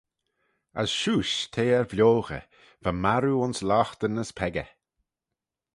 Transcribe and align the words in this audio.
As 0.81 0.89
shiuish 0.99 1.35
t'eh 1.53 1.73
er 1.77 1.87
vioghey, 1.91 2.45
va 2.83 2.91
marroo 3.03 3.41
ayns 3.43 3.59
loghtyn 3.69 4.21
as 4.23 4.31
peccah. 4.37 4.71